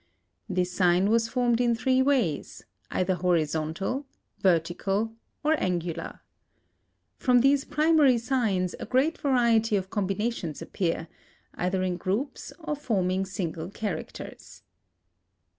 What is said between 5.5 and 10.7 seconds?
angular, [<]. From these primary signs, a great variety of combinations